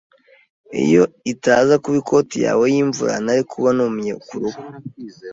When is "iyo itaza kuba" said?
0.83-1.97